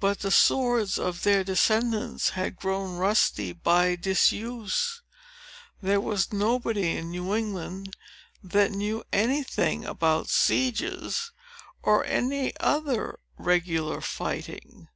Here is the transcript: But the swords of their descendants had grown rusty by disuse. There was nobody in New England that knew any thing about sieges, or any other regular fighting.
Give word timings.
But 0.00 0.18
the 0.18 0.32
swords 0.32 0.98
of 0.98 1.22
their 1.22 1.44
descendants 1.44 2.30
had 2.30 2.56
grown 2.56 2.96
rusty 2.96 3.52
by 3.52 3.94
disuse. 3.94 5.00
There 5.80 6.00
was 6.00 6.32
nobody 6.32 6.96
in 6.96 7.12
New 7.12 7.32
England 7.36 7.94
that 8.42 8.72
knew 8.72 9.04
any 9.12 9.44
thing 9.44 9.84
about 9.84 10.28
sieges, 10.28 11.30
or 11.84 12.04
any 12.04 12.52
other 12.58 13.20
regular 13.38 14.00
fighting. 14.00 14.88